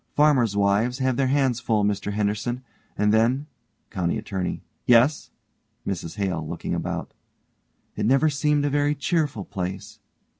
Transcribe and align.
Farmers' 0.15 0.57
wives 0.57 0.97
have 0.97 1.15
their 1.15 1.27
hands 1.27 1.59
full, 1.59 1.83
Mr 1.83 2.11
Henderson. 2.13 2.63
And 2.97 3.13
then 3.13 3.45
COUNTY 3.91 4.17
ATTORNEY: 4.17 4.63
Yes? 4.87 5.29
MRS 5.85 6.15
HALE: 6.15 6.47
(looking 6.47 6.73
about) 6.73 7.13
It 7.95 8.07
never 8.07 8.27
seemed 8.27 8.65
a 8.65 8.69
very 8.71 8.95
cheerful 8.95 9.45
place. 9.45 9.99